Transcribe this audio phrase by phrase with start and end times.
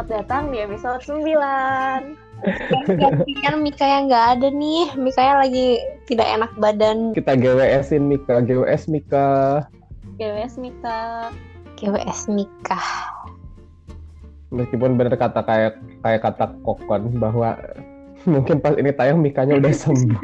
[0.00, 1.28] selamat datang di episode 9
[2.88, 4.88] Gantian Mika yang nggak ada nih.
[4.96, 5.76] Mika yang lagi
[6.08, 7.12] tidak enak badan.
[7.12, 9.60] Kita GWS-in Mika, GWS Mika.
[10.16, 11.28] GWS Mika
[11.76, 12.80] GWS Mika.
[14.48, 17.60] Meskipun benar kata kayak kayak kata Kokon bahwa
[18.24, 20.16] mungkin pas ini tayang Mikanya udah sembuh.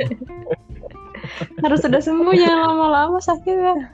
[1.61, 3.93] Harus sudah sembuh jangan lama-lama sakitnya.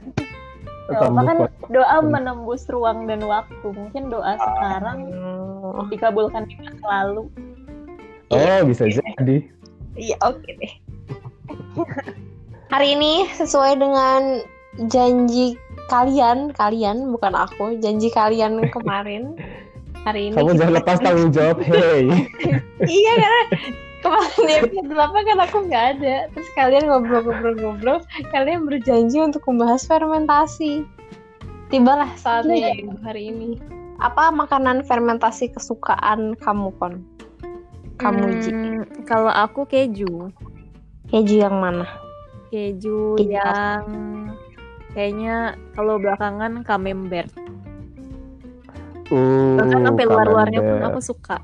[0.91, 1.51] Kan kok.
[1.71, 5.07] doa menembus ruang dan waktu Mungkin doa sekarang
[5.87, 7.31] dikabulkan di masa lalu
[8.33, 9.45] Oh, bisa jadi.
[9.93, 10.73] Iya oke deh.
[12.73, 14.41] Hari ini sesuai dengan
[14.89, 15.53] janji
[15.85, 19.37] kalian, kalian bukan aku, janji kalian kemarin.
[20.09, 22.11] Hari ini Kamu jangan lepas tanggung jawab, hey.
[22.91, 23.41] iya karena
[24.03, 26.15] kemarin di episode 8 kan aku nggak ada?
[26.35, 30.83] Terus kalian ngobrol-ngobrol-ngobrol kalian berjanji untuk membahas fermentasi.
[31.71, 33.57] Tibalah saatnya ya hari ini.
[34.03, 37.01] Apa makanan fermentasi kesukaan kamu kon?
[37.97, 38.51] Kamu Ji.
[38.51, 40.29] Hmm, Kalau aku keju.
[41.07, 41.87] Keju yang mana?
[42.51, 43.85] Keju Keju yang
[44.93, 47.33] Kayaknya kalau belakangan camembert.
[49.09, 51.41] Uh, Bahkan sampai luar-luarnya pun aku suka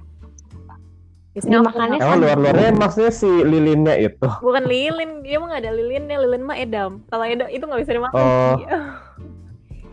[1.29, 4.27] Biasanya aku Dimakannya makan- Emang luar-luarnya maksudnya si lilinnya itu.
[4.39, 7.91] Bukan lilin, dia mah gak ada lilinnya, lilin mah edam Kalau edam itu gak bisa
[7.93, 8.53] dimakan Oh.
[8.55, 8.65] Ji.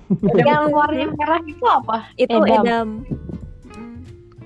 [0.47, 2.55] yang warnanya merah itu apa Itu Edam.
[2.57, 2.87] edam,
[3.67, 3.97] Mm.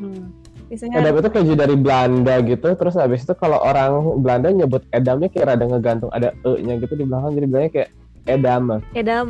[0.01, 0.25] Hmm.
[0.67, 5.29] Biasanya Edam itu keju dari Belanda gitu, terus habis itu kalau orang Belanda nyebut edamnya
[5.29, 7.91] kayak rada ngegantung ada e-nya gitu di belakang, jadi bilangnya kayak
[8.25, 8.63] edam.
[8.93, 9.29] edam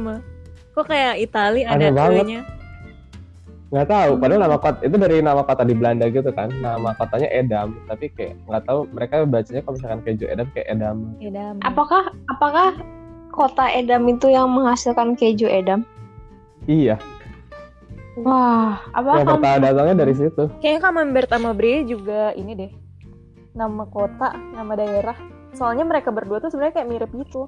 [0.70, 1.90] Kok kayak Itali ada.
[1.90, 2.40] E-nya
[3.70, 7.30] Nggak tahu, padahal nama kota itu dari nama kota di Belanda gitu kan, nama kotanya
[7.30, 10.96] Edam, tapi kayak nggak tahu mereka bacanya kalau misalkan keju Edam kayak Edam.
[11.22, 11.54] Edam.
[11.62, 12.74] Apakah apakah
[13.30, 15.86] kota Edam itu yang menghasilkan keju Edam?
[16.66, 16.98] Iya,
[18.26, 20.44] wah apa yang pertama datangnya dari situ.
[20.58, 22.72] Kayaknya Camembert sama Brie juga ini deh.
[23.54, 25.14] Nama kota, nama daerah.
[25.54, 27.46] Soalnya mereka berdua tuh sebenarnya kayak mirip gitu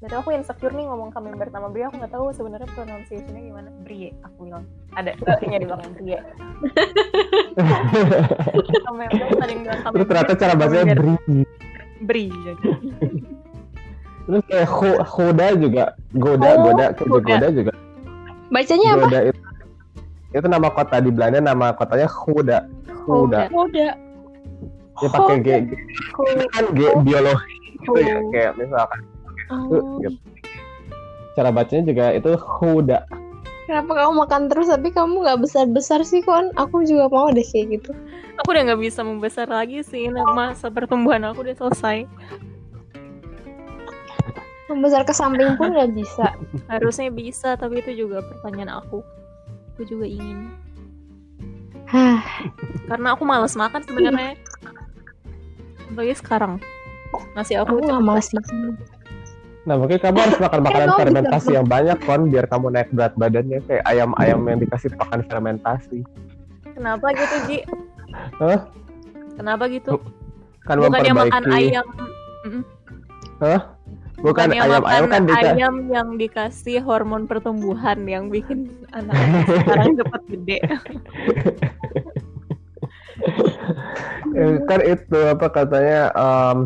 [0.00, 1.84] Dan aku insecure nih ngomong Camembert sama Brie.
[1.84, 3.68] Aku gak tahu sebenarnya pronunciation-nya gimana.
[3.84, 4.64] Brie, aku bilang.
[4.96, 5.12] Ada
[5.44, 6.16] E-nya di belakang Brie.
[8.80, 11.04] Camembert ada yang bilang Terus ternyata cara bacanya Camembert.
[11.04, 11.40] bri.
[12.00, 12.66] Brie jadi.
[14.24, 15.84] Terus kayak Ho- Hoda juga,
[16.14, 17.18] Goda, Oh, Goda, Goda.
[17.20, 17.72] Goda juga.
[18.48, 19.04] bacanya apa?
[19.04, 19.40] Goda itu,
[20.32, 22.58] itu nama kota di Belanda, nama kotanya Hoda.
[23.04, 23.52] Hoda.
[23.52, 23.88] Hoda.
[24.96, 25.70] Dia pakai G, G.
[26.50, 29.00] Kan G biologi gitu ya, kayak misalkan
[29.50, 29.98] Oh.
[30.00, 30.16] gitu.
[31.34, 33.06] Cara bacanya juga itu Hoda.
[33.70, 36.50] Kenapa kamu makan terus tapi kamu nggak besar-besar sih kon?
[36.58, 37.90] Aku juga mau deh kayak gitu.
[38.42, 42.08] Aku udah gak bisa membesar lagi sih Masa pertumbuhan aku udah selesai
[44.72, 46.32] Membesar ke samping pun nggak bisa.
[46.72, 49.04] Harusnya bisa Tapi itu juga pertanyaan aku
[49.76, 50.56] Aku juga ingin
[52.86, 54.38] karena aku malas makan sebenarnya
[55.90, 56.62] apalagi sekarang
[57.34, 58.38] nasi aku aku nggak mau sih.
[59.60, 63.60] Nah mungkin kamu harus makan makanan fermentasi yang banyak kon biar kamu naik berat badannya
[63.62, 66.00] kayak ayam-ayam yang dikasih pakan fermentasi.
[66.70, 67.58] kenapa gitu Ji
[68.38, 68.58] Hah?
[69.34, 70.00] kenapa gitu
[70.62, 71.28] Kan bukannya memperbaiki.
[71.28, 71.86] makan ayam
[73.38, 73.60] Hah?
[74.16, 79.12] Bukan bukannya ayam-ayam makan kan dika- ayam yang dikasih hormon pertumbuhan yang bikin anak
[79.60, 80.58] sekarang cepat gede
[84.30, 86.56] Eh, kan itu apa katanya em,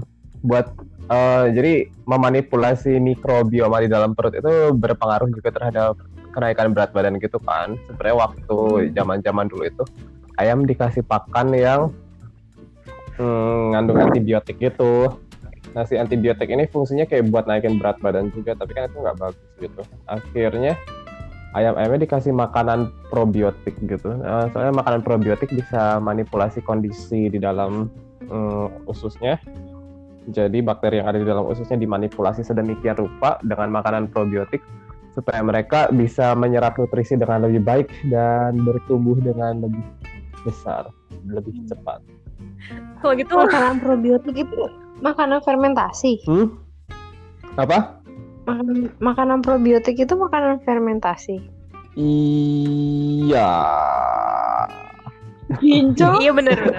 [0.42, 0.68] buat
[1.10, 1.72] eh, jadi
[2.04, 5.98] memanipulasi mikrobioma di dalam perut itu berpengaruh juga terhadap
[6.34, 7.78] kenaikan berat badan gitu kan.
[7.86, 8.58] Sebenarnya waktu
[8.92, 9.84] zaman-zaman dulu itu
[10.38, 11.80] ayam dikasih pakan yang
[13.18, 15.14] mm, ngandung antibiotik gitu.
[15.74, 19.18] Nah si antibiotik ini fungsinya kayak buat naikin berat badan juga, tapi kan itu nggak
[19.18, 19.82] bagus gitu.
[20.06, 20.74] Akhirnya
[21.54, 24.10] ayam-ayamnya dikasih makanan probiotik gitu.
[24.10, 27.88] Nah, soalnya makanan probiotik bisa manipulasi kondisi di dalam
[28.26, 29.38] mm, ususnya.
[30.32, 34.64] Jadi bakteri yang ada di dalam ususnya dimanipulasi sedemikian rupa dengan makanan probiotik
[35.12, 39.84] supaya mereka bisa menyerap nutrisi dengan lebih baik dan bertumbuh dengan lebih
[40.42, 40.90] besar,
[41.28, 42.02] lebih cepat.
[43.04, 44.60] kalau gitu Makanan probiotik itu
[45.04, 46.24] makanan fermentasi.
[46.24, 46.56] Hmm?
[47.60, 48.00] Apa?
[48.48, 51.44] Makanan, makanan probiotik itu makanan fermentasi.
[51.94, 53.50] Iya.
[55.60, 56.08] Ginjo.
[56.24, 56.58] iya bener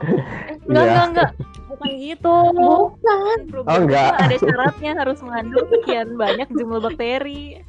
[0.66, 0.90] enggak Iya.
[0.90, 1.30] enggak enggak
[1.66, 3.38] bukan gitu Bukan.
[3.62, 4.10] Oh, enggak.
[4.18, 7.62] ada syaratnya harus mengandung sekian banyak jumlah bakteri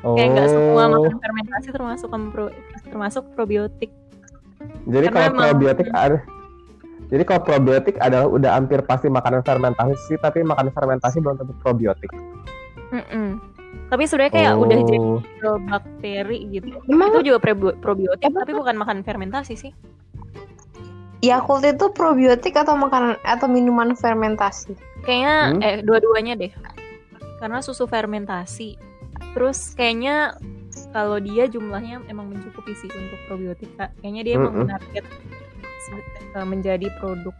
[0.00, 0.12] Oh.
[0.14, 3.90] kayak enggak semua makanan fermentasi termasuk pro- termasuk probiotik
[4.84, 6.18] Jadi Karena kalau emang- probiotik ada
[7.04, 12.08] jadi kalau probiotik adalah udah hampir pasti makanan fermentasi tapi makanan fermentasi belum tentu probiotik.
[12.90, 13.38] Mm-mm.
[13.86, 14.98] Tapi sebenarnya kayak udah jadi
[15.44, 15.58] Oh.
[15.62, 16.80] bakteri gitu.
[16.86, 17.38] Emang Itu juga
[17.76, 19.72] probiotik, Apa tapi bukan makan fermentasi sih.
[21.24, 24.76] Yakult itu probiotik atau makanan atau minuman fermentasi?
[25.02, 25.60] Kayaknya Hmm?
[25.60, 26.52] eh dua-duanya deh.
[27.40, 28.76] Karena susu fermentasi.
[29.32, 30.36] Terus kayaknya
[30.90, 33.88] kalau dia jumlahnya emang mencukupi sih untuk probiotika.
[33.98, 34.66] Kayaknya dia emang Mm-mm.
[34.68, 35.04] menarget
[35.80, 37.34] se- eh, menjadi produk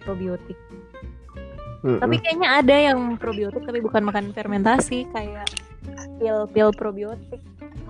[0.00, 0.58] probiotik.
[1.82, 1.98] Mm-mm.
[1.98, 5.46] Tapi kayaknya ada yang probiotik tapi bukan makan fermentasi kayak
[6.18, 7.40] pil-pil probiotik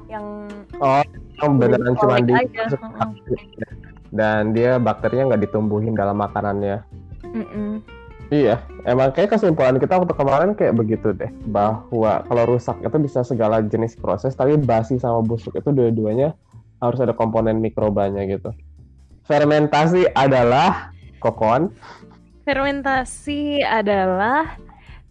[0.08, 0.48] yang
[0.78, 1.04] oh
[1.38, 2.64] yang beneran cuma di aja.
[4.14, 6.82] Dan dia bakterinya nggak ditumbuhin dalam makanannya
[7.22, 7.82] Mm-mm.
[8.28, 13.24] Iya, emang kayak kesimpulan kita waktu kemarin kayak begitu deh, bahwa kalau rusak itu bisa
[13.24, 16.36] segala jenis proses, tapi basi sama busuk itu dua-duanya
[16.76, 18.52] harus ada komponen mikrobanya gitu.
[19.24, 20.92] Fermentasi adalah
[21.24, 21.72] kokon,
[22.48, 24.56] Fermentasi adalah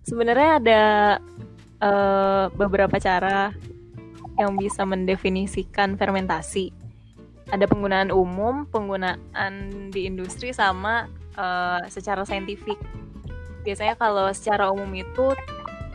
[0.01, 0.83] sebenarnya ada
[1.81, 3.53] eh, beberapa cara
[4.41, 6.73] yang bisa mendefinisikan fermentasi.
[7.47, 11.07] Ada penggunaan umum, penggunaan di industri sama
[11.39, 12.75] eh, secara saintifik.
[13.63, 15.31] Biasanya kalau secara umum itu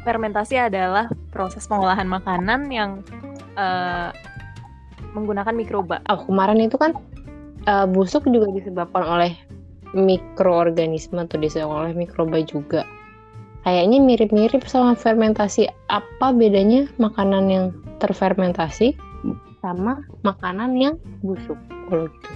[0.05, 3.05] fermentasi adalah proses pengolahan makanan yang
[3.57, 4.11] eh,
[5.13, 6.01] menggunakan mikroba.
[6.09, 6.97] Oh, kemarin itu kan
[7.69, 9.33] eh, busuk juga disebabkan oleh
[9.93, 12.83] mikroorganisme atau disebabkan oleh mikroba juga.
[13.63, 15.71] Kayaknya mirip-mirip sama fermentasi.
[15.87, 17.67] Apa bedanya makanan yang
[18.03, 18.99] terfermentasi
[19.63, 21.57] sama makanan yang busuk?
[21.89, 22.29] Kalau gitu.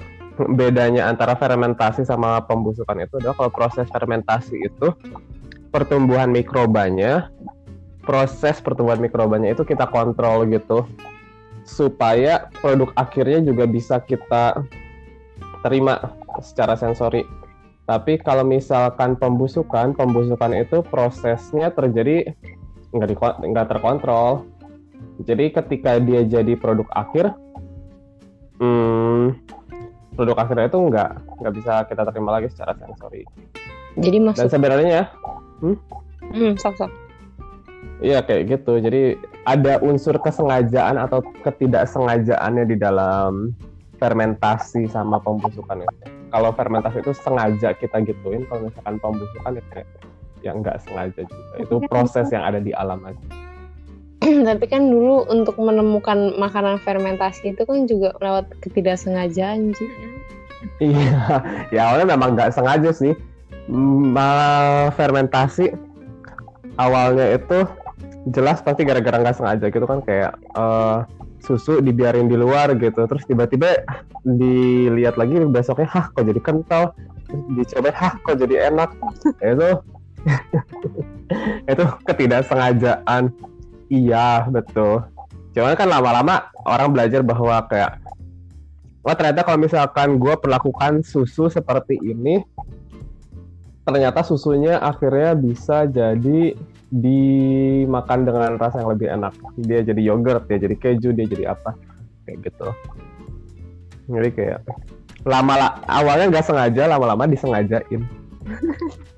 [0.54, 4.94] bedanya antara fermentasi sama pembusukan itu adalah kalau proses fermentasi itu
[5.74, 7.28] pertumbuhan mikrobanya,
[8.06, 10.86] proses pertumbuhan mikrobanya itu kita kontrol gitu
[11.66, 14.62] supaya produk akhirnya juga bisa kita
[15.66, 15.98] terima
[16.38, 17.26] secara sensori.
[17.86, 22.34] Tapi kalau misalkan pembusukan, pembusukan itu prosesnya terjadi
[22.94, 24.46] nggak nggak terkontrol.
[25.24, 27.32] Jadi ketika dia jadi produk akhir,
[28.60, 29.32] hmm,
[30.12, 31.10] produk akhirnya itu nggak
[31.40, 33.24] nggak bisa kita terima lagi secara sensori.
[33.96, 35.08] Jadi Dan maksud sebenarnya
[35.64, 36.90] hmm, sok sok.
[38.04, 38.76] Iya kayak gitu.
[38.76, 39.16] Jadi
[39.48, 43.56] ada unsur kesengajaan atau ketidaksengajaannya di dalam
[43.96, 45.96] fermentasi sama pembusukan itu.
[46.28, 49.88] Kalau fermentasi itu sengaja kita gituin, kalau misalkan pembusukan ya kayak
[50.44, 51.54] ya nggak sengaja juga.
[51.56, 53.26] Itu proses yang ada di alam aja.
[54.48, 59.86] Tapi kan dulu untuk menemukan makanan fermentasi itu kan juga lewat ketidaksengajaan Ji.
[60.82, 61.20] Iya,
[61.70, 63.12] ya awalnya memang nggak sengaja sih.
[63.70, 65.74] Ma fermentasi
[66.78, 67.66] awalnya itu
[68.30, 70.98] jelas pasti gara-gara nggak sengaja gitu kan kayak eh,
[71.46, 73.86] susu dibiarin di luar gitu, terus tiba-tiba
[74.26, 76.90] dilihat lagi besoknya, hah kok jadi kental,
[77.54, 78.90] dicoba, hah kok jadi enak,
[79.38, 79.68] itu
[81.72, 83.30] itu ketidaksengajaan.
[83.86, 85.06] Iya betul.
[85.54, 88.02] Cuman kan lama-lama orang belajar bahwa kayak
[89.06, 92.42] wah ternyata kalau misalkan gue perlakukan susu seperti ini
[93.86, 96.58] ternyata susunya akhirnya bisa jadi
[96.90, 99.34] dimakan dengan rasa yang lebih enak.
[99.62, 101.78] Dia jadi yogurt dia jadi keju dia jadi apa
[102.26, 102.68] kayak gitu.
[104.10, 104.60] Jadi kayak
[105.26, 108.02] lama lah awalnya nggak sengaja lama-lama disengajain.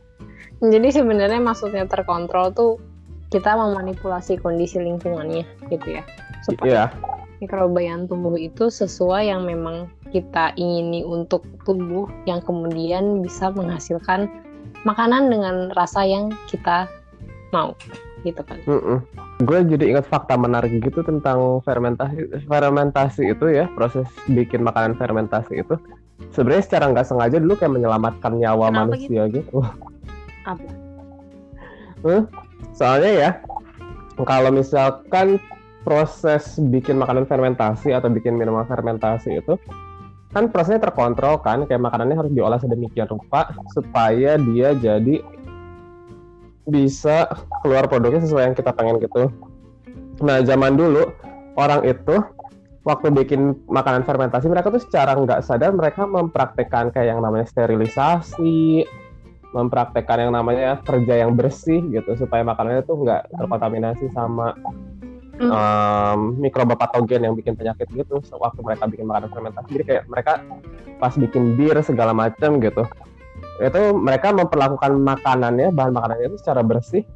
[0.59, 2.83] Jadi sebenarnya maksudnya terkontrol tuh
[3.29, 6.03] kita memanipulasi kondisi lingkungannya gitu ya.
[6.45, 6.85] Supaya iya
[7.39, 14.27] mikroba yang tumbuh itu sesuai yang memang kita ingini untuk tumbuh yang kemudian bisa menghasilkan
[14.83, 16.91] makanan dengan rasa yang kita
[17.55, 17.75] mau
[18.27, 18.59] gitu kan.
[19.39, 25.63] gue jadi ingat fakta menarik gitu tentang fermentasi fermentasi itu ya proses bikin makanan fermentasi
[25.63, 25.79] itu
[26.35, 29.63] sebenarnya secara nggak sengaja dulu kayak menyelamatkan nyawa Kenapa manusia gitu
[30.43, 30.67] Apa?
[32.75, 33.31] Soalnya ya,
[34.23, 35.39] kalau misalkan
[35.87, 39.57] proses bikin makanan fermentasi atau bikin minuman fermentasi itu
[40.29, 45.25] kan prosesnya terkontrol kan, kayak makanannya harus diolah sedemikian rupa supaya dia jadi
[46.69, 47.25] bisa
[47.65, 49.33] keluar produknya sesuai yang kita pengen gitu.
[50.21, 51.09] Nah zaman dulu
[51.57, 52.21] orang itu
[52.85, 58.85] waktu bikin makanan fermentasi mereka tuh secara nggak sadar mereka mempraktekkan kayak yang namanya sterilisasi,
[59.53, 64.53] mempraktekkan yang namanya kerja yang bersih gitu supaya makanannya tuh nggak terkontaminasi sama
[65.39, 65.55] Hmm.
[65.55, 70.33] em, mikroba patogen yang bikin penyakit gitu waktu mereka bikin makanan fermentasi jadi kayak mereka
[70.99, 72.83] pas bikin bir segala macam gitu
[73.63, 77.07] itu mereka memperlakukan makanannya bahan makanannya itu secara bersih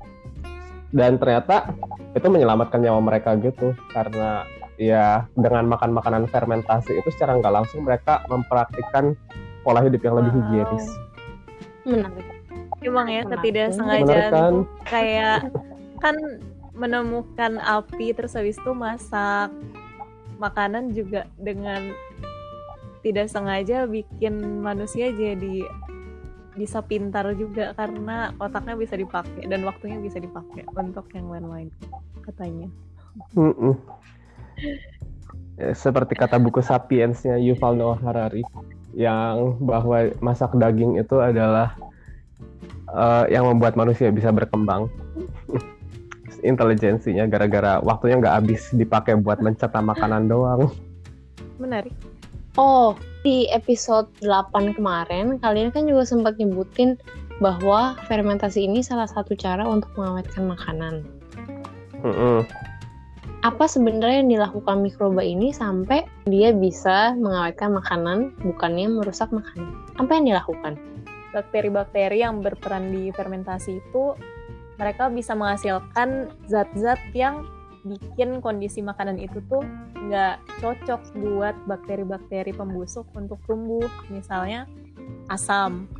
[0.95, 1.75] dan ternyata
[2.15, 4.47] itu menyelamatkan nyawa mereka gitu karena
[4.79, 9.19] ya dengan makan makanan fermentasi itu secara nggak langsung mereka mempraktikkan
[9.67, 10.39] pola hidup yang lebih Wow.
[10.47, 10.87] higienis
[11.87, 12.27] Menarik.
[12.83, 15.39] Emang ya ketidaksengajaan kan tuh kayak
[16.03, 16.17] kan
[16.75, 19.55] menemukan api terus habis itu masak
[20.43, 21.95] makanan juga dengan
[23.07, 25.63] tidak sengaja bikin manusia jadi
[26.53, 31.69] bisa pintar juga karena otaknya bisa dipakai dan waktunya bisa dipakai untuk yang lain-lain
[32.27, 32.69] katanya.
[33.37, 33.75] Mm-mm.
[35.57, 38.45] Ya, Seperti kata buku Sapiensnya Yuval Noah Harari
[38.93, 41.77] yang bahwa masak daging itu adalah
[42.93, 44.89] eh, yang membuat manusia bisa berkembang.
[46.49, 50.73] Intelijensinya gara-gara waktunya nggak habis dipakai buat mencetak makanan doang.
[51.63, 51.95] Menarik.
[52.59, 57.01] Oh, di episode 8 kemarin kalian kan juga sempat nyebutin
[57.41, 61.07] bahwa fermentasi ini salah satu cara untuk mengawetkan makanan.
[62.03, 62.45] Mm-mm.
[63.43, 69.83] Apa sebenarnya yang dilakukan mikroba ini sampai dia bisa mengawetkan makanan bukannya merusak makanan?
[69.99, 70.79] Apa yang dilakukan?
[71.35, 74.15] Bakteri-bakteri yang berperan di fermentasi itu
[74.79, 77.43] mereka bisa menghasilkan zat-zat yang
[77.83, 79.67] bikin kondisi makanan itu tuh
[79.99, 83.91] nggak cocok buat bakteri-bakteri pembusuk untuk tumbuh.
[84.07, 84.71] Misalnya
[85.27, 85.91] asam.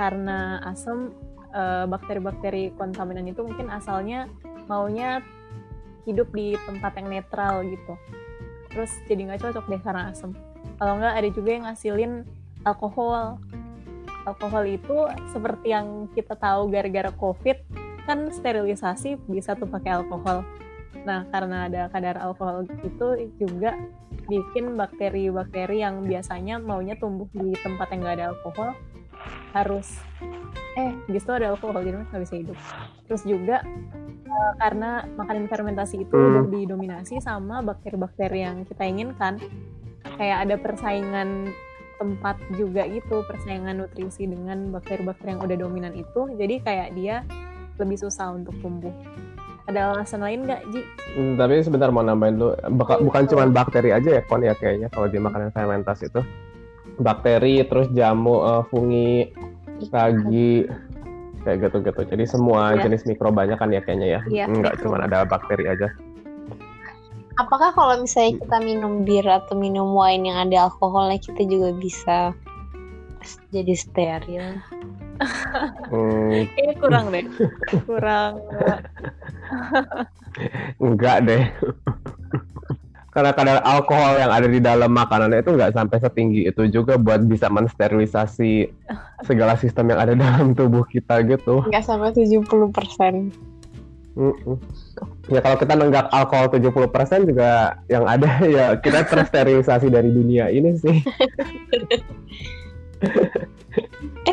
[0.00, 1.12] Karena asam
[1.52, 4.32] eh, bakteri-bakteri kontaminan itu mungkin asalnya
[4.64, 5.20] maunya
[6.06, 7.94] hidup di tempat yang netral gitu.
[8.70, 10.32] Terus jadi nggak cocok deh karena asam.
[10.78, 12.12] Kalau nggak ada juga yang ngasilin
[12.64, 13.40] alkohol.
[14.28, 14.96] Alkohol itu
[15.32, 17.58] seperti yang kita tahu gara-gara COVID
[18.04, 20.44] kan sterilisasi bisa tuh pakai alkohol.
[21.04, 23.76] Nah, karena ada kadar alkohol itu juga
[24.28, 28.70] bikin bakteri-bakteri yang biasanya maunya tumbuh di tempat yang nggak ada alkohol
[29.56, 29.98] harus
[30.72, 32.58] eh justru ada alkohol jadi mereka nggak bisa hidup.
[33.06, 33.56] Terus juga
[34.22, 36.28] eh, karena makanan fermentasi itu Hmm.
[36.30, 39.42] udah didominasi sama bakteri-bakteri yang kita inginkan,
[40.14, 41.50] kayak ada persaingan
[41.98, 47.26] tempat juga gitu, persaingan nutrisi dengan bakteri-bakteri yang udah dominan itu, jadi kayak dia
[47.76, 48.94] lebih susah untuk tumbuh.
[49.66, 50.80] Ada alasan lain nggak, Ji?
[51.14, 54.88] Hmm, tapi sebentar mau nambahin dulu, Baka- bukan cuma bakteri aja ya kon ya kayaknya
[54.88, 56.22] kalau di makanan fermentasi itu.
[56.96, 59.30] Bakteri, terus jamu, eh, fungi,
[59.88, 60.68] ragi,
[61.40, 62.00] kayak gitu-gitu.
[62.04, 62.84] Jadi semua Ya.
[62.84, 64.20] jenis mikrobanya kan ya kayaknya ya.
[64.28, 64.84] Iya, Enggak mikroba.
[64.84, 65.88] cuma ada bakteri aja.
[67.40, 72.36] Apakah kalau misalnya kita minum bir atau minum wine yang ada alkoholnya kita juga bisa
[73.48, 74.60] jadi steril?
[75.88, 77.24] Hmm, Ini kurang deh,
[77.88, 78.40] kurang.
[80.84, 81.44] enggak deh.
[83.10, 87.26] Karena kadar alkohol yang ada di dalam makanan itu nggak sampai setinggi itu juga buat
[87.26, 88.70] bisa mensterilisasi
[89.28, 91.66] segala sistem yang ada dalam tubuh kita gitu.
[91.66, 93.34] Nggak sampai 70 persen.
[94.18, 94.58] Mm-mm.
[95.30, 100.74] Ya kalau kita nenggak alkohol 70% juga yang ada ya kita tersterilisasi dari dunia ini
[100.78, 100.98] sih.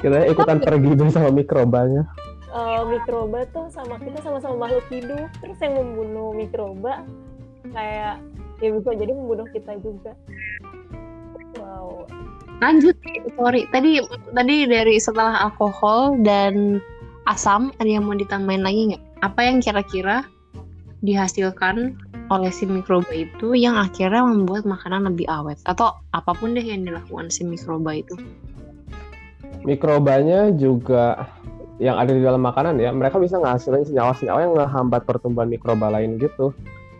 [0.01, 2.09] kita ikutan pergi bersama mikrobanya.
[2.57, 7.05] Eh, mikroba tuh sama kita sama-sama makhluk hidup, terus yang membunuh mikroba
[7.69, 8.17] kayak
[8.61, 10.13] ya bisa jadi membunuh kita juga.
[11.57, 12.09] Wow.
[12.57, 12.97] Lanjut,
[13.37, 13.69] sorry.
[13.69, 14.01] Tadi
[14.33, 16.81] tadi dari setelah alkohol dan
[17.29, 19.03] asam ada yang mau ditambahin lagi nggak?
[19.21, 20.25] Apa yang kira-kira
[21.05, 21.93] dihasilkan
[22.27, 26.83] oleh si mikroba itu yang akhirnya membuat makanan lebih awet atau apa pun deh yang
[26.83, 28.17] dilakukan si mikroba itu?
[29.63, 31.29] Mikrobanya juga
[31.77, 36.17] yang ada di dalam makanan ya, mereka bisa ngasilin senyawa-senyawa yang ngehambat pertumbuhan mikroba lain
[36.17, 36.57] gitu.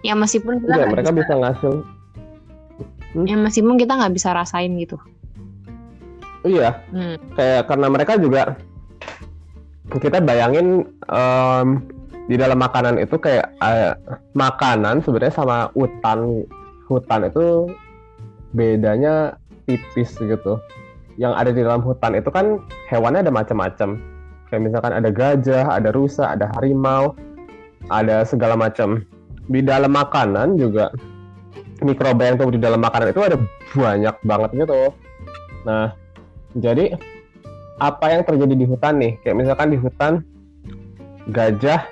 [0.08, 1.74] Ya meskipun kita Iya, nggak mereka bisa, bisa ngasil.
[3.28, 4.96] ya meskipun kita nggak bisa rasain gitu.
[6.48, 7.20] Iya, Hmm.
[7.36, 8.56] kayak karena mereka juga
[9.90, 11.68] kita bayangin em,
[12.28, 13.92] di dalam makanan itu kayak eh,
[14.32, 16.44] makanan sebenarnya sama hutan
[16.88, 17.68] hutan itu
[18.52, 20.60] bedanya tipis gitu
[21.16, 24.00] yang ada di dalam hutan itu kan hewannya ada macam-macam
[24.48, 27.16] kayak misalkan ada gajah ada rusa ada harimau
[27.90, 29.04] ada segala macam
[29.48, 30.92] di dalam makanan juga
[31.84, 33.38] mikroba yang tumbuh di dalam makanan itu ada
[33.74, 34.92] banyak banget gitu
[35.68, 35.96] nah
[36.58, 36.96] jadi
[37.78, 39.14] apa yang terjadi di hutan nih?
[39.22, 40.26] Kayak misalkan di hutan
[41.30, 41.86] gajah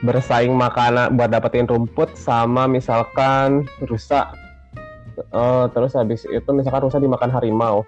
[0.00, 4.32] bersaing makanan buat dapetin rumput sama misalkan rusa.
[5.20, 7.84] Eh, terus habis itu misalkan rusa dimakan harimau.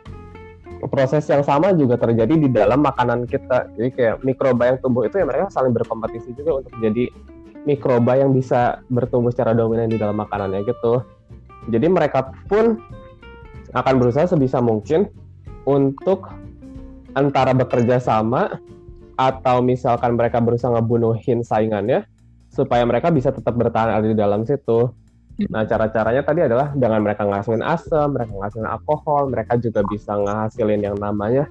[0.90, 3.70] Proses yang sama juga terjadi di dalam makanan kita.
[3.78, 7.08] Jadi kayak mikroba yang tumbuh itu ya mereka saling berkompetisi juga untuk jadi
[7.64, 11.02] mikroba yang bisa bertumbuh secara dominan di dalam makanannya gitu.
[11.70, 12.78] Jadi mereka pun
[13.72, 15.06] akan berusaha sebisa mungkin
[15.64, 16.26] untuk
[17.14, 18.58] antara bekerja sama
[19.14, 22.02] atau misalkan mereka berusaha ngebunuhin saingannya
[22.50, 24.90] supaya mereka bisa tetap bertahan ada di dalam situ.
[25.48, 30.84] Nah, cara-caranya tadi adalah dengan mereka ngasilin asam, mereka ngasilin alkohol, mereka juga bisa ngehasilin
[30.84, 31.48] yang namanya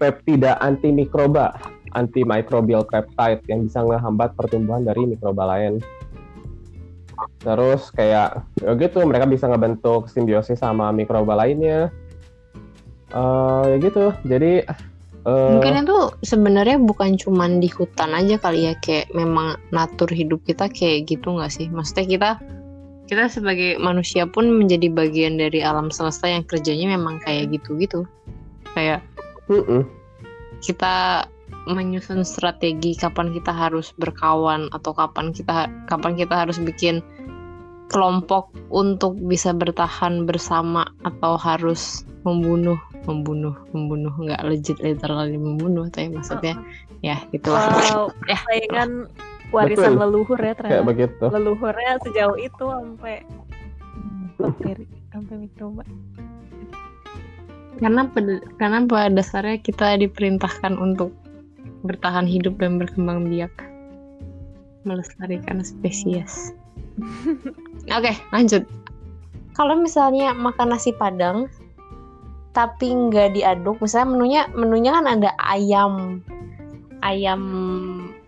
[0.00, 1.52] peptida antimikroba
[1.94, 5.82] antimicrobial peptide yang bisa ngehambat pertumbuhan dari mikroba lain.
[7.40, 11.88] Terus kayak ya gitu mereka bisa ngebentuk simbiosis sama mikroba lainnya.
[13.12, 14.12] Eh ya gitu.
[14.24, 14.64] Jadi
[15.26, 20.40] eh, Mungkin itu sebenarnya bukan cuman di hutan aja kali ya kayak memang natur hidup
[20.44, 21.66] kita kayak gitu nggak sih?
[21.68, 22.30] Maksudnya kita
[23.10, 28.06] kita sebagai manusia pun menjadi bagian dari alam semesta yang kerjanya memang kayak gitu-gitu.
[28.70, 29.02] Kayak
[29.50, 29.82] mm-mm.
[30.62, 31.26] kita
[31.68, 37.04] menyusun strategi kapan kita harus berkawan atau kapan kita kapan kita harus bikin
[37.90, 42.78] kelompok untuk bisa bertahan bersama atau harus membunuh
[43.08, 46.54] membunuh membunuh nggak legit literally membunuh tapi maksudnya
[47.00, 48.38] ya gitulah Wow, Ya.
[48.46, 49.08] saingan
[49.50, 50.02] warisan Betul.
[50.06, 50.86] leluhur ya kayak ternyata.
[50.86, 51.24] begitu.
[51.26, 53.16] Leluhurnya sejauh itu sampai
[54.38, 55.82] bakteri, sampai mikroba.
[57.80, 61.10] karena pada, karena pada dasarnya kita diperintahkan untuk
[61.84, 63.52] bertahan hidup dan berkembang biak.
[64.84, 66.52] Melestarikan spesies.
[67.96, 68.64] Oke lanjut.
[69.56, 71.48] Kalau misalnya makan nasi padang
[72.50, 76.24] tapi nggak diaduk misalnya menunya menunya kan ada ayam.
[77.00, 77.42] Ayam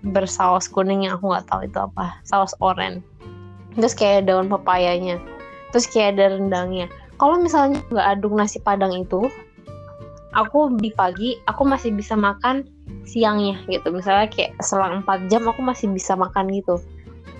[0.00, 2.20] bersaus kuning yang aku nggak tahu itu apa.
[2.24, 3.04] Saus oren.
[3.76, 5.20] Terus kayak daun pepayanya.
[5.72, 6.88] Terus kayak ada rendangnya.
[7.20, 9.28] Kalau misalnya nggak aduk nasi padang itu
[10.32, 12.64] aku di pagi aku masih bisa makan
[13.02, 16.78] siangnya gitu misalnya kayak selang 4 jam aku masih bisa makan gitu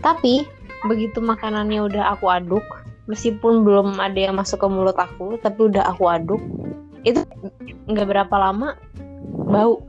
[0.03, 0.47] tapi
[0.87, 2.65] begitu makanannya udah aku aduk
[3.07, 6.43] meskipun belum ada yang masuk ke mulut aku tapi udah aku aduk
[7.07, 7.23] itu
[7.87, 8.75] nggak berapa lama
[9.47, 9.83] bau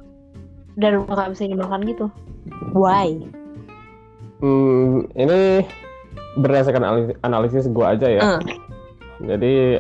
[0.78, 2.06] dan udah nggak bisa dimakan gitu
[2.74, 3.18] why
[4.44, 5.64] Hmm, ini
[6.36, 8.22] berdasarkan analisis, gue aja ya.
[8.36, 8.40] Eh.
[9.24, 9.80] Jadi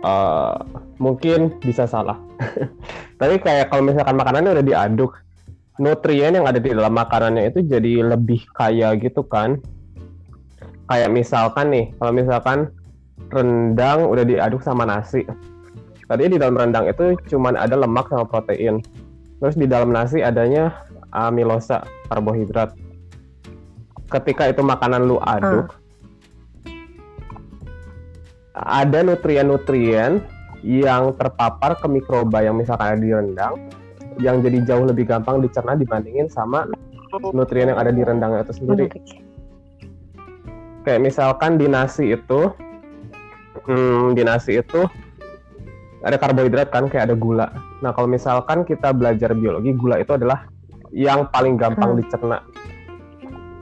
[0.00, 0.54] eh,
[0.96, 2.16] mungkin bisa salah.
[3.16, 5.12] Tapi kayak kalau misalkan makanannya udah diaduk,
[5.80, 9.60] nutrien yang ada di dalam makanannya itu jadi lebih kaya gitu kan.
[10.86, 12.58] Kayak misalkan nih, kalau misalkan
[13.32, 15.24] rendang udah diaduk sama nasi.
[16.06, 18.78] Tadi di dalam rendang itu cuman ada lemak sama protein.
[19.42, 22.72] Terus di dalam nasi adanya amilosa, karbohidrat.
[24.06, 25.74] Ketika itu makanan lu aduk,
[28.54, 30.22] ada nutrien-nutrien
[30.66, 33.54] yang terpapar ke mikroba yang misalkan ada di rendang
[34.18, 36.66] yang jadi jauh lebih gampang dicerna dibandingin sama
[37.30, 38.86] nutrien yang ada di rendangnya itu sendiri.
[40.82, 42.50] Kayak misalkan di nasi itu,
[43.66, 44.86] hmm, di nasi itu
[46.02, 47.46] ada karbohidrat kan, kayak ada gula.
[47.82, 50.46] Nah kalau misalkan kita belajar biologi, gula itu adalah
[50.90, 52.00] yang paling gampang Hmm.
[52.02, 52.38] dicerna,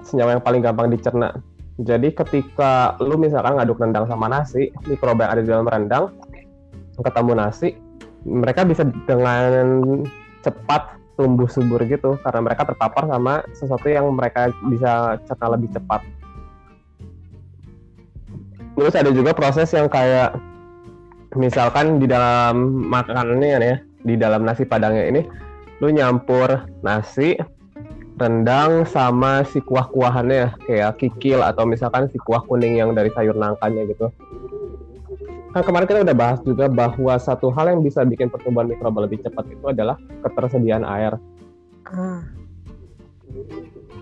[0.04, 1.34] senyawa yang paling gampang dicerna.
[1.74, 6.04] Jadi ketika lu misalkan ngaduk rendang sama nasi, mikroba yang ada di dalam rendang
[7.02, 7.74] ketemu nasi,
[8.22, 10.02] mereka bisa dengan
[10.44, 16.02] cepat tumbuh subur gitu karena mereka terpapar sama sesuatu yang mereka bisa cerna lebih cepat.
[18.74, 20.34] Terus ada juga proses yang kayak
[21.38, 25.22] misalkan di dalam makanannya ya, di dalam nasi padangnya ini,
[25.78, 27.38] lu nyampur nasi,
[28.18, 33.86] rendang sama si kuah-kuahannya kayak kikil atau misalkan si kuah kuning yang dari sayur nangkanya
[33.90, 34.10] gitu.
[35.54, 39.22] Kan kemarin kita udah bahas juga bahwa satu hal yang bisa bikin pertumbuhan mikroba lebih
[39.22, 39.94] cepat itu adalah
[40.26, 41.14] ketersediaan air.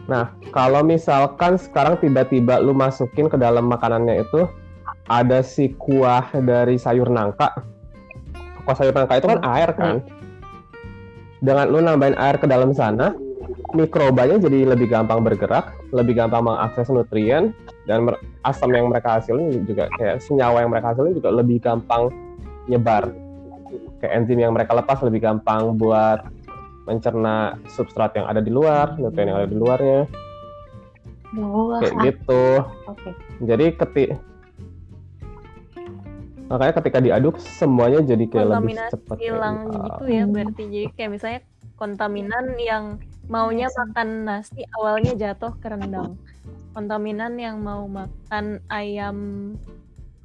[0.09, 4.49] Nah, kalau misalkan sekarang tiba-tiba lu masukin ke dalam makanannya itu
[5.13, 7.53] ada si kuah dari sayur nangka.
[8.65, 10.01] Kuah sayur nangka itu kan air kan.
[11.45, 13.13] Dengan lu nambahin air ke dalam sana,
[13.73, 17.57] mikrobanya jadi lebih gampang bergerak, lebih gampang mengakses nutrien,
[17.89, 18.09] dan
[18.45, 22.13] asam yang mereka hasilin juga kayak senyawa yang mereka hasilin juga lebih gampang
[22.69, 23.11] nyebar.
[24.01, 26.27] Kayak enzim yang mereka lepas lebih gampang buat
[26.85, 30.01] mencerna substrat yang ada di luar, nutrien yang ada di luarnya,
[31.33, 32.45] Oh, kayak gitu.
[32.85, 33.11] oke.
[33.41, 34.11] Jadi ketik
[36.53, 39.79] makanya ketika diaduk semuanya jadi kayak lebih kontaminasi cepat kayak hilang gitu.
[39.89, 41.41] gitu ya berarti jadi kayak misalnya
[41.81, 42.85] kontaminan yang
[43.31, 46.19] maunya makan nasi awalnya jatuh ke rendang
[46.73, 49.19] kontaminan yang mau makan ayam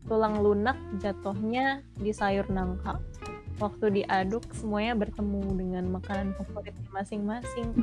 [0.08, 2.98] tulang lunak jatuhnya di sayur nangka
[3.58, 7.74] waktu diaduk semuanya bertemu dengan makanan favoritnya masing-masing.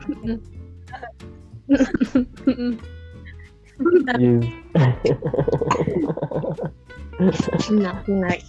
[3.74, 4.46] Menarik,
[8.06, 8.46] menarik.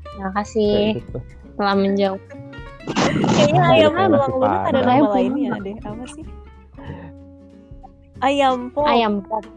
[0.00, 1.20] Terima kasih gitu.
[1.60, 2.22] telah menjawab.
[3.36, 6.24] Kayaknya ayam Kayak tulang nasi lunak ada nama Ayam lainnya deh apa sih
[8.22, 9.12] ayam plong Ayam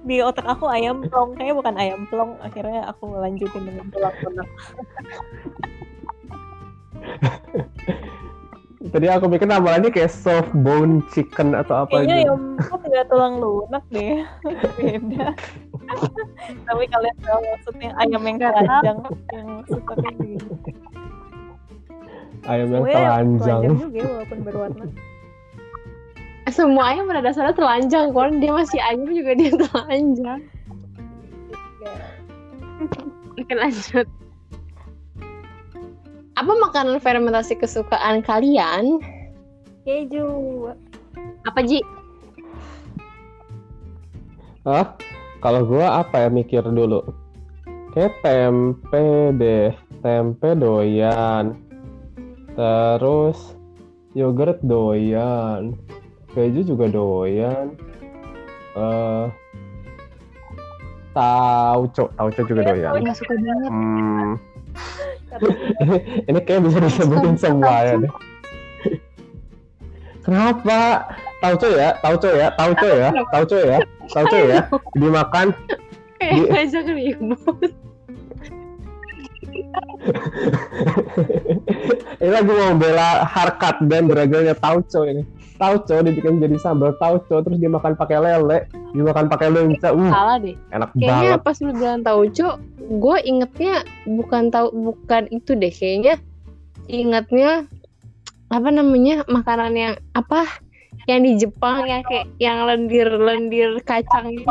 [0.06, 4.50] di otak aku ayam plong kayaknya bukan ayam plong akhirnya aku lanjutin dengan tulang lunak
[8.86, 12.28] Tadi aku pikir namanya kayak soft bone chicken atau apa Kayaknya gitu.
[12.30, 14.22] yang empat nggak tulang lunak deh.
[14.78, 15.28] Beda.
[16.70, 19.00] Tapi kalian tahu maksudnya ayam yang telanjang
[19.34, 20.45] yang suka kayak gitu.
[22.46, 23.62] Ayam yang Semuanya telanjang.
[23.82, 24.86] juga ya walaupun berwarna.
[26.54, 30.42] Semua ayam pada dasarnya telanjang kan dia masih ayam juga dia telanjang.
[33.36, 34.08] Oke lanjut.
[36.36, 39.02] Apa makanan fermentasi kesukaan kalian?
[39.88, 40.70] Keju.
[41.50, 41.82] Apa Ji?
[44.70, 44.94] Hah?
[45.42, 47.02] Kalau gua apa ya mikir dulu.
[47.94, 49.72] Kayak tempe deh,
[50.06, 51.65] tempe doyan.
[52.56, 53.60] Terus
[54.16, 55.76] yogurt doyan.
[56.32, 57.76] Keju juga doyan.
[58.76, 59.28] Eh
[61.16, 62.92] tauco, tauco juga doyan.
[63.00, 63.72] Nggak suka banget.
[63.72, 64.36] Hmm,
[65.84, 68.12] ini, ini kayak bisa disebutin semua ya deh.
[70.28, 71.08] Kenapa?
[71.40, 74.60] Tauco ya, tauco ya, tauco ya, tauco ya, tauco ya.
[74.98, 75.54] Dimakan
[76.20, 77.72] Kayak ngajak ribut.
[82.22, 85.24] ini lagi mau bela harkat dan beragalnya tauco ini.
[85.56, 89.96] Tauco dibikin jadi sambal tauco terus dimakan pakai lele, dimakan pakai lenca.
[89.96, 90.56] Uh, Salah deh.
[90.76, 91.46] enak Kayaknya banget.
[91.48, 96.20] pas lu bilang tauco, gue ingetnya bukan tahu bukan itu deh kayaknya.
[96.92, 97.66] Ingatnya
[98.52, 100.44] apa namanya makanan yang apa
[101.08, 104.46] yang di Jepang yang kayak yang lendir-lendir kacang itu.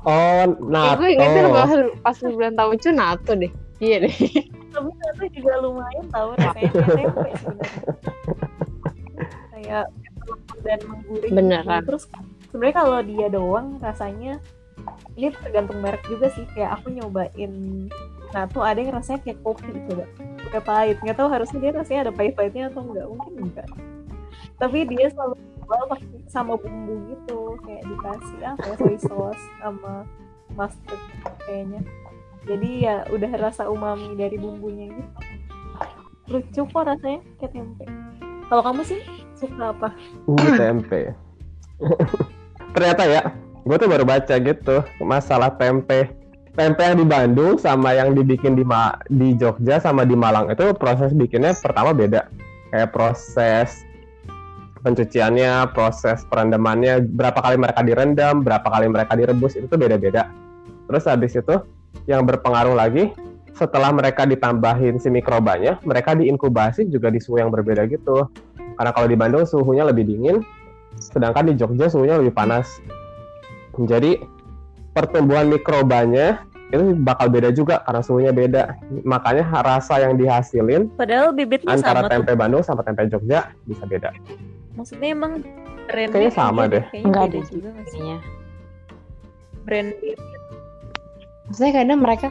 [0.00, 1.52] Oh, Ya, gue ingetnya nato.
[2.00, 3.52] pas, pas bilang tauco nato deh.
[3.82, 4.14] Iya deh.
[4.70, 7.30] tapi ternyata juga lumayan tahu rasanya kayak tempe.
[9.50, 9.84] Kayak
[10.64, 11.30] dan menggurih.
[11.34, 11.82] Beneran.
[11.84, 12.04] Terus
[12.50, 14.32] sebenarnya kalau dia doang rasanya
[15.18, 16.46] ini tergantung merek juga sih.
[16.54, 17.52] Kayak aku nyobain
[18.30, 20.06] nah tuh ada yang rasanya kayak kopi coba
[20.50, 23.68] udah pahit nggak tahu harusnya dia rasanya ada pahit-pahitnya atau enggak mungkin enggak
[24.62, 30.06] tapi dia selalu jual pakai sama bumbu gitu kayak dikasih apa ya soy sauce sama
[30.54, 31.02] mustard
[31.46, 31.80] kayaknya
[32.48, 35.10] jadi ya udah rasa umami dari bumbunya gitu
[36.30, 37.84] lucu kok rasanya kayak tempe
[38.50, 39.00] kalau kamu sih
[39.38, 39.88] suka apa
[40.26, 41.14] Uh, tempe.
[42.74, 43.22] Ternyata ya,
[43.64, 46.12] gue tuh baru baca gitu masalah tempe.
[46.58, 50.74] Tempe yang di Bandung sama yang dibikin di Ma- di Jogja sama di Malang itu
[50.76, 52.26] proses bikinnya pertama beda.
[52.74, 53.86] Kayak proses
[54.82, 60.26] pencuciannya, proses perendamannya, berapa kali mereka direndam, berapa kali mereka direbus itu beda-beda.
[60.90, 61.54] Terus habis itu
[62.08, 63.12] yang berpengaruh lagi
[63.54, 68.24] setelah mereka ditambahin si mikrobanya, mereka diinkubasi juga di suhu yang berbeda gitu.
[68.80, 70.40] Karena kalau di Bandung suhunya lebih dingin,
[70.96, 72.80] sedangkan di Jogja suhunya lebih panas.
[73.76, 74.16] Jadi
[74.96, 78.62] pertumbuhan mikrobanya itu bakal beda juga karena suhunya beda.
[79.04, 83.84] Makanya rasa yang dihasilin padahal bibitnya antara sama tuh tempe Bandung sama tempe Jogja bisa
[83.84, 84.14] beda.
[84.78, 85.44] maksudnya emang
[85.90, 86.84] brandnya Kayaknya sama deh.
[86.88, 88.18] kayaknya Enggak beda juga sih Kayaknya.
[91.50, 92.28] Maksudnya kadang mereka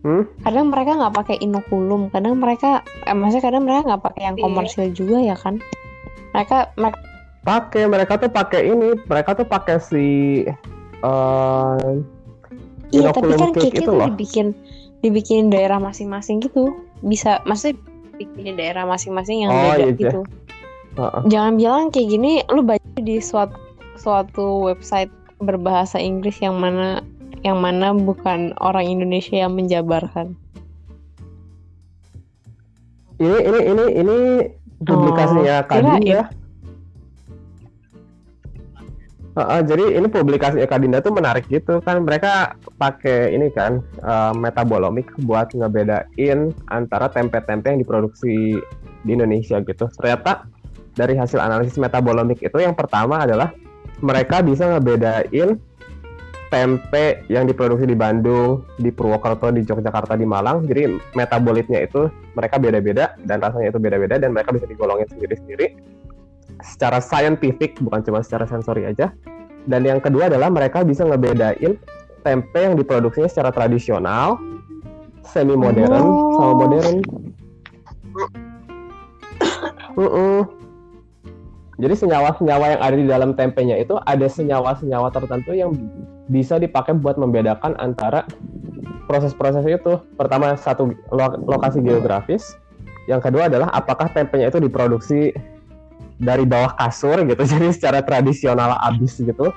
[0.00, 0.24] Hmm?
[0.40, 4.42] kadang mereka nggak pakai inokulum, kadang mereka eh, maksudnya kadang mereka nggak pakai yang Iya.
[4.42, 5.60] komersil juga ya kan?
[6.32, 6.98] Mereka mereka
[7.40, 10.04] Pakai mereka tuh pakai ini, mereka tuh pakai si
[11.00, 11.92] eh
[12.90, 14.08] iya tapi inokulum kan cake itu itu loh.
[14.08, 14.46] dibikin
[15.00, 16.72] dibikin daerah masing-masing gitu.
[17.00, 17.80] Bisa maksudnya
[18.16, 20.20] bikin daerah masing-masing yang Oh, beda iya, gitu.
[20.96, 21.20] Heeh.
[21.28, 23.56] Jangan bilang kayak gini lu baca di suatu
[23.96, 25.08] suatu website
[25.40, 27.00] berbahasa Inggris yang mana
[27.40, 30.36] yang mana bukan orang Indonesia yang menjabarkan.
[33.20, 34.18] ini ini ini ini
[34.80, 36.00] publikasinya Oh, Kadinda.
[36.00, 36.38] kirain.
[39.30, 45.12] Heeh, jadi ini publikasi Kadinda tuh menarik gitu kan mereka pakai ini kan eh, metabolomik
[45.28, 48.58] buat ngebedain antara tempe-tempe yang diproduksi
[49.04, 49.86] di Indonesia gitu.
[50.00, 50.48] Ternyata
[50.96, 53.52] dari hasil analisis metabolomik itu yang pertama adalah
[54.00, 55.60] mereka bisa ngebedain
[56.50, 60.66] tempe yang diproduksi di Bandung, di Purwokerto, di Yogyakarta, di Malang.
[60.66, 65.78] Jadi metabolitnya itu mereka beda-beda dan rasanya itu beda-beda dan mereka bisa digolongin sendiri-sendiri
[66.60, 69.14] secara scientific bukan cuma secara sensori aja.
[69.64, 71.78] Dan yang kedua adalah mereka bisa ngebedain
[72.26, 74.36] tempe yang diproduksinya secara tradisional,
[75.24, 76.36] semi modern, Oh.
[76.36, 76.96] sama modern.
[79.96, 80.38] Mm-mm.
[81.80, 85.72] Jadi senyawa-senyawa yang ada di dalam tempenya itu ada senyawa-senyawa tertentu yang
[86.30, 88.22] bisa dipakai buat membedakan antara
[89.10, 89.98] proses-proses itu.
[90.14, 90.94] Pertama, satu
[91.42, 92.54] lokasi geografis.
[93.10, 95.34] Yang kedua adalah apakah tempenya itu diproduksi
[96.22, 99.50] dari bawah kasur gitu, jadi secara tradisional abis gitu,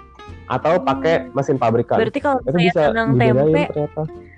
[0.50, 1.38] atau pakai oh.
[1.38, 2.02] mesin pabrikan.
[2.02, 3.28] Berarti kalau itu bisa tempe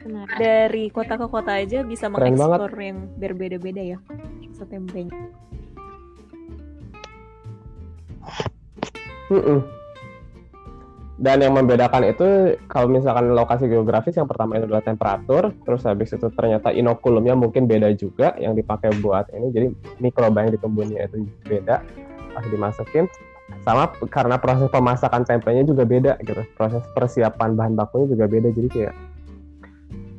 [0.03, 0.37] ternyata.
[0.37, 3.97] dari kota ke kota aja bisa mengekspor yang berbeda-beda ya,
[4.57, 5.13] setempenya.
[9.29, 9.84] Mm -mm.
[11.15, 16.11] Dan yang membedakan itu kalau misalkan lokasi geografis yang pertama itu adalah temperatur, terus habis
[16.11, 19.67] itu ternyata inokulumnya mungkin beda juga yang dipakai buat ini, jadi
[20.03, 21.79] mikroba yang dikebunnya itu beda
[22.35, 23.07] pas dimasukin.
[23.63, 28.67] Sama karena proses pemasakan tempenya juga beda gitu, proses persiapan bahan bakunya juga beda, jadi
[28.67, 28.95] kayak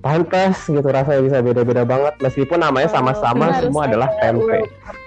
[0.01, 4.59] pantas gitu rasanya bisa beda-beda banget meskipun namanya sama-sama Harus semua adalah ada tempe.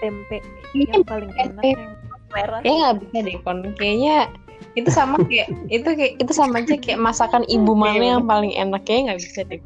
[0.03, 0.37] Tempe
[0.75, 1.81] yang paling enak yang
[2.35, 2.59] merah.
[2.61, 3.57] Kayaknya nggak bisa deh kon.
[3.79, 4.17] Kayaknya
[4.77, 8.85] itu sama kayak itu kayak itu sama aja kayak masakan ibu mana yang paling enak
[8.85, 9.59] kayaknya nggak bisa deh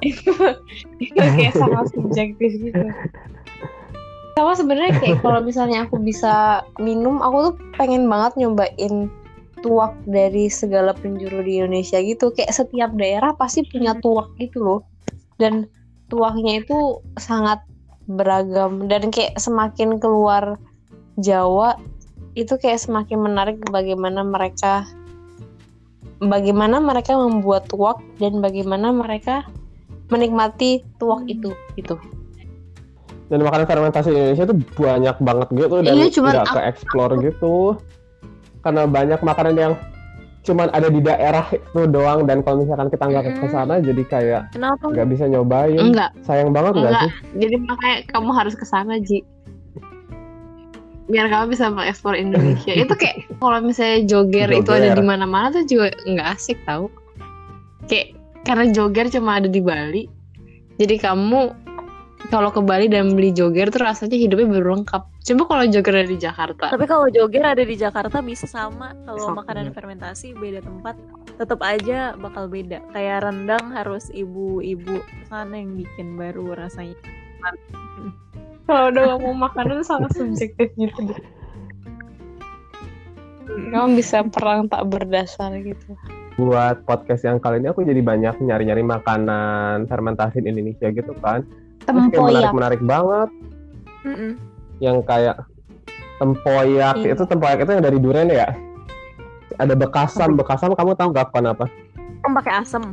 [0.00, 0.32] itu,
[1.00, 2.84] itu kayak sama subjektif gitu.
[4.32, 9.12] Sama sebenarnya kayak kalau misalnya aku bisa minum, aku tuh pengen banget nyobain
[9.60, 12.32] tuak dari segala penjuru di Indonesia gitu.
[12.32, 14.80] Kayak setiap daerah pasti punya tuak gitu loh.
[15.36, 15.68] Dan
[16.08, 17.60] tuaknya itu sangat
[18.08, 20.58] beragam dan kayak semakin keluar
[21.20, 21.76] Jawa
[22.38, 24.86] itu kayak semakin menarik bagaimana mereka
[26.20, 29.48] bagaimana mereka membuat tuak dan bagaimana mereka
[30.12, 31.96] menikmati tuak itu gitu.
[33.30, 37.78] Dan makanan fermentasi Indonesia tuh banyak banget gitu dan Iya, nggak ke explore gitu.
[38.60, 39.72] Karena banyak makanan yang
[40.40, 43.52] cuman ada di daerah itu doang dan kalau misalkan kita nggak ke Mm-mm.
[43.52, 44.42] sana jadi kayak
[44.82, 45.78] nggak bisa nyobain.
[45.78, 47.02] Enggak, Sayang banget nggak enggak.
[47.06, 47.12] sih?
[47.38, 49.22] Jadi makanya kamu harus ke sana, Ji.
[51.10, 52.72] Biar kamu bisa mengeksplor Indonesia.
[52.72, 56.86] itu kayak kalau misalnya joger, itu ada di mana-mana tuh juga nggak asik tau.
[57.90, 58.14] Kayak
[58.46, 60.06] karena joger cuma ada di Bali.
[60.78, 61.52] Jadi kamu
[62.30, 65.02] kalau ke Bali dan beli joger tuh rasanya hidupnya baru lengkap.
[65.20, 66.66] Coba kalau joger ada di Jakarta.
[66.70, 68.92] Tapi kalau joger ada di Jakarta bisa sama.
[69.04, 70.94] Kalau makanan fermentasi beda tempat,
[71.36, 72.84] tetap aja bakal beda.
[72.92, 76.96] Kayak rendang harus ibu-ibu sana yang bikin baru rasanya.
[78.64, 81.20] Kalau udah ngomong makanan sangat subjektif gitu deh.
[83.50, 85.98] Kamu bisa perang tak berdasar gitu.
[86.38, 91.42] Buat podcast yang kali ini aku jadi banyak nyari-nyari makanan fermentasi di Indonesia gitu kan.
[91.82, 93.28] Terus kayak menarik-menarik banget
[94.06, 94.32] Mm-mm.
[94.78, 95.42] yang kayak
[96.16, 97.16] tempoyak Iya.
[97.18, 98.48] itu tempoyak itu yang dari durian ya.
[99.58, 101.66] Ada bekasam, bekasam kamu tahu nggak apa apa?
[102.22, 102.84] Kamu pakai asam.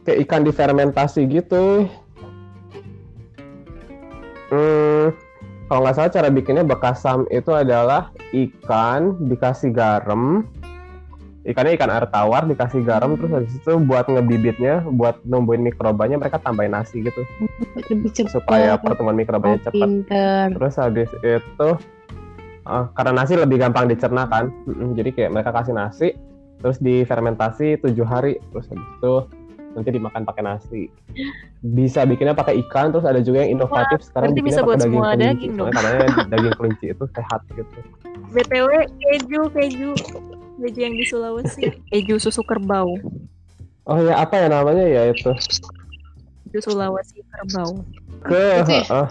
[0.00, 1.86] kayak ikan difermentasi gitu.
[4.50, 5.14] Hmm,
[5.66, 10.42] kalau nggak salah cara bikinnya bekasam itu adalah ikan dikasih garam.
[11.40, 16.36] Ikannya ikan air tawar dikasih garam terus habis itu buat ngebibitnya, buat numbuhin mikrobanya mereka
[16.36, 17.24] tambahin nasi gitu
[17.88, 18.30] Lebih cepat.
[18.36, 19.72] supaya pertumbuhan mikrobanya Oh, cepat.
[19.72, 20.44] pinter.
[20.52, 21.68] Terus habis itu
[22.68, 24.52] ah, karena nasi lebih gampang dicerna kan,
[24.92, 26.12] jadi kayak mereka kasih nasi,
[26.60, 29.14] terus difermentasi tujuh hari, terus habis itu
[29.74, 30.82] nanti dimakan pakai nasi.
[31.62, 34.78] Bisa bikinnya pakai ikan, terus ada juga yang inovatif sekarang berarti bikinnya bisa pakai buat
[34.78, 35.24] daging semua kelinci.
[35.24, 35.68] daging dong.
[35.70, 37.78] Soalnya katanya daging kelinci itu sehat gitu.
[38.30, 39.92] BTW keju, keju.
[40.60, 41.62] Keju yang di Sulawesi.
[41.90, 42.94] Keju susu kerbau.
[43.88, 45.32] Oh ya apa ya namanya ya itu?
[46.50, 47.82] Keju Sulawesi kerbau.
[48.20, 48.60] Ke,
[48.92, 49.08] ah.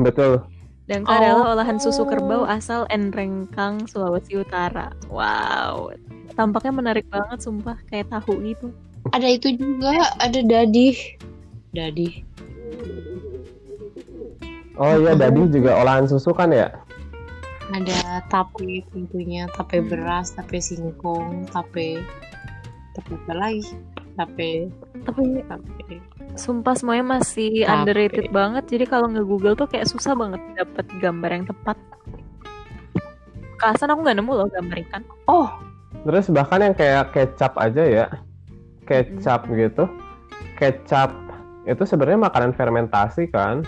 [0.00, 0.40] betul.
[0.84, 1.16] Dan Oh.
[1.16, 4.92] adalah olahan susu kerbau asal Enrengkang, Sulawesi Utara.
[5.08, 5.96] Wow.
[6.36, 8.68] Tampaknya menarik banget sumpah, kayak tahu gitu.
[9.12, 10.96] Ada itu juga, ada dadih.
[11.74, 12.24] Dadih.
[14.74, 16.72] Oh iya, dadi juga olahan susu kan ya?
[17.70, 22.02] Ada tape tentunya, tape beras, tape singkong, tape
[22.94, 23.64] tape apa lagi?
[24.14, 24.70] Tape
[25.04, 25.96] Tapi tape.
[26.34, 28.64] sumpah semuanya masih Tapi- underrated banget.
[28.66, 31.76] Jadi kalau nge-google tuh kayak susah banget dapet gambar yang tepat.
[33.58, 35.02] Kasan aku nggak nemu loh gambar ikan.
[35.26, 35.48] Oh,
[36.04, 38.06] Terus bahkan yang kayak kecap aja ya,
[38.84, 39.88] kecap gitu,
[40.56, 41.10] kecap
[41.64, 43.64] itu sebenarnya makanan fermentasi kan.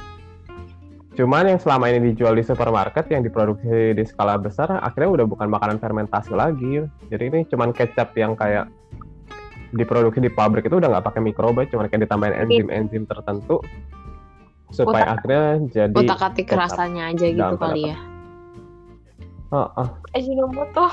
[1.16, 5.48] Cuman yang selama ini dijual di supermarket yang diproduksi di skala besar akhirnya udah bukan
[5.48, 6.84] makanan fermentasi lagi.
[7.08, 8.68] Jadi ini cuman kecap yang kayak
[9.72, 13.64] diproduksi di pabrik itu udah nggak pakai mikroba, cuman kayak ditambahin enzim-enzim tertentu
[14.68, 16.60] supaya Otak- akhirnya jadi otak atik kecap.
[16.68, 17.98] rasanya aja gitu kali ya.
[19.56, 19.88] Oh, oh.
[20.12, 20.84] Ajinomoto,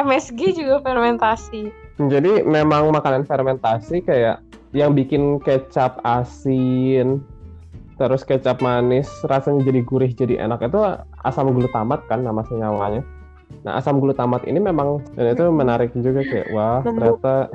[0.00, 1.68] MSG juga fermentasi.
[2.00, 4.40] Jadi memang makanan fermentasi kayak
[4.72, 7.20] yang bikin kecap asin,
[8.00, 10.80] terus kecap manis, rasanya jadi gurih, jadi enak itu
[11.28, 13.04] asam glutamat kan nama senyawanya.
[13.68, 17.52] Nah asam glutamat ini memang dan itu menarik juga kayak wah ternyata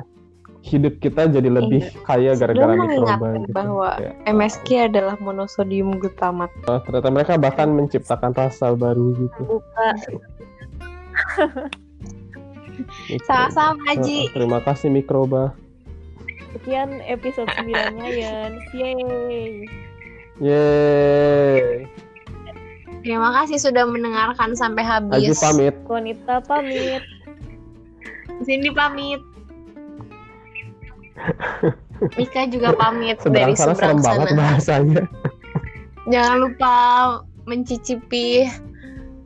[0.60, 3.50] hidup kita jadi lebih kaya gara-gara mikroba gitu.
[3.50, 6.52] bahwa Kayak, MSG adalah monosodium glutamat.
[6.64, 9.40] wah, ternyata mereka bahkan menciptakan rasa baru gitu.
[9.56, 9.88] Buka.
[13.22, 14.26] Sama-sama, Oh, Ji.
[14.26, 15.52] oh, terima kasih mikroba.
[16.50, 18.52] Sekian episode 9-nya Yan.
[18.72, 19.50] Yeay.
[20.40, 21.86] Yeay.
[23.00, 24.92] Terima kasih sudah mendengarkan sampai Aji
[25.24, 25.40] habis.
[25.40, 25.74] pamit.
[25.86, 27.00] Wanita pamit.
[28.42, 29.20] Cindy pamit.
[32.16, 34.38] Mika juga pamit dari Seberang sana serem seberang banget sana.
[34.40, 35.02] bahasanya.
[36.08, 36.74] Jangan lupa
[37.44, 38.48] mencicipi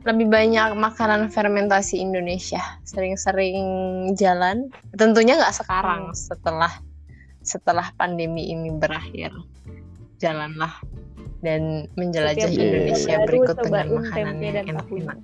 [0.05, 2.61] lebih banyak makanan fermentasi Indonesia.
[2.85, 3.65] Sering-sering
[4.13, 4.69] jalan.
[4.93, 6.71] Tentunya nggak sekarang setelah
[7.41, 9.33] setelah pandemi ini berakhir.
[10.19, 10.77] Jalanlah
[11.45, 15.17] dan menjelajah Setiap minggu Indonesia berikut dengan makanan yang enak-enak.